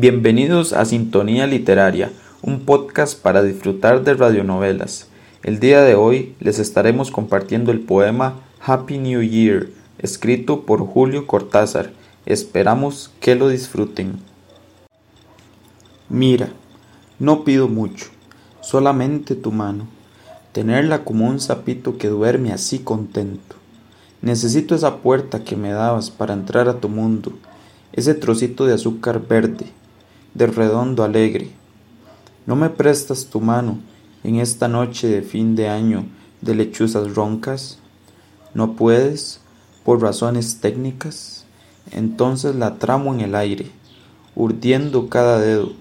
[0.00, 5.08] Bienvenidos a Sintonía Literaria, un podcast para disfrutar de radionovelas.
[5.42, 11.26] El día de hoy les estaremos compartiendo el poema Happy New Year, escrito por Julio
[11.26, 11.90] Cortázar.
[12.26, 14.20] Esperamos que lo disfruten.
[16.08, 16.50] Mira,
[17.18, 18.06] no pido mucho,
[18.60, 19.88] solamente tu mano,
[20.52, 23.56] tenerla como un sapito que duerme así contento.
[24.22, 27.32] Necesito esa puerta que me dabas para entrar a tu mundo,
[27.92, 29.66] ese trocito de azúcar verde,
[30.38, 31.50] de redondo alegre.
[32.46, 33.80] ¿No me prestas tu mano
[34.22, 36.06] en esta noche de fin de año
[36.42, 37.80] de lechuzas roncas?
[38.54, 39.40] ¿No puedes,
[39.84, 41.44] por razones técnicas?
[41.90, 43.72] Entonces la tramo en el aire,
[44.36, 45.72] urdiendo cada dedo,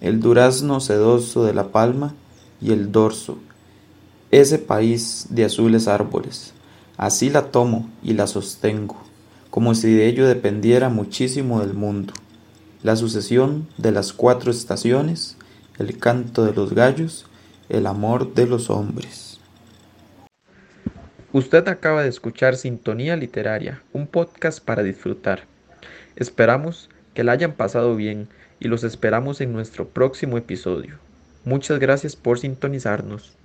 [0.00, 2.14] el durazno sedoso de la palma
[2.58, 3.36] y el dorso,
[4.30, 6.54] ese país de azules árboles.
[6.96, 8.96] Así la tomo y la sostengo,
[9.50, 12.14] como si de ello dependiera muchísimo del mundo
[12.82, 15.36] la sucesión de las cuatro estaciones,
[15.78, 17.26] el canto de los gallos,
[17.68, 19.38] el amor de los hombres.
[21.32, 25.44] Usted acaba de escuchar Sintonía Literaria, un podcast para disfrutar.
[26.16, 30.96] Esperamos que la hayan pasado bien y los esperamos en nuestro próximo episodio.
[31.44, 33.36] Muchas gracias por sintonizarnos.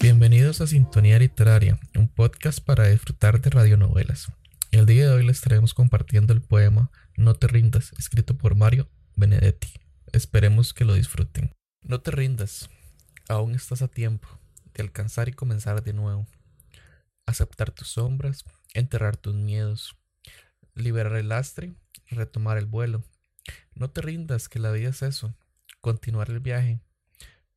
[0.00, 4.32] Bienvenidos a Sintonía Literaria, un podcast para disfrutar de radionovelas.
[4.72, 8.88] El día de hoy les estaremos compartiendo el poema No te rindas, escrito por Mario
[9.14, 9.68] Benedetti.
[10.12, 11.54] Esperemos que lo disfruten.
[11.82, 12.68] No te rindas,
[13.28, 14.28] aún estás a tiempo
[14.74, 16.26] de alcanzar y comenzar de nuevo.
[17.26, 18.44] Aceptar tus sombras,
[18.74, 19.96] enterrar tus miedos,
[20.74, 21.74] liberar el lastre,
[22.08, 23.04] retomar el vuelo.
[23.74, 25.34] No te rindas, que la vida es eso,
[25.80, 26.80] continuar el viaje,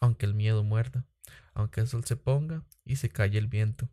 [0.00, 1.06] aunque el miedo muerda,
[1.54, 3.88] aunque el sol se ponga y se calle el viento.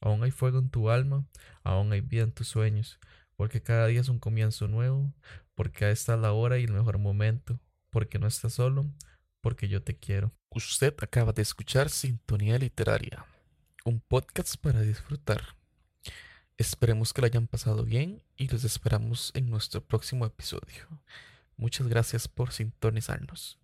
[0.00, 1.26] Aún hay fuego en tu alma,
[1.62, 2.98] aún hay vida en tus sueños,
[3.36, 5.12] porque cada día es un comienzo nuevo,
[5.54, 7.60] porque esta es la hora y el mejor momento,
[7.90, 8.90] porque no estás solo,
[9.40, 10.32] porque yo te quiero.
[10.50, 13.26] Usted acaba de escuchar Sintonía Literaria,
[13.84, 15.56] un podcast para disfrutar.
[16.56, 20.88] Esperemos que lo hayan pasado bien y los esperamos en nuestro próximo episodio.
[21.56, 23.59] Muchas gracias por sintonizarnos.